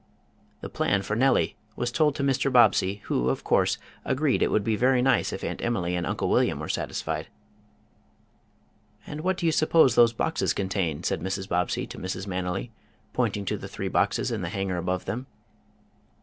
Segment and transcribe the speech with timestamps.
[0.61, 2.51] The plan for Nellie was told to Mr.
[2.51, 6.27] Bobbsey, who, of course agreed it would be very nice if Aunt Emily and Uncle
[6.27, 7.27] William were satisfied.
[9.05, 11.47] "And what do you suppose those boxes contain?" said Mrs.
[11.47, 12.25] Bobbsey to Mrs.
[12.25, 12.71] Manily,
[13.13, 15.27] pointing to the three boxes in the hanger above them.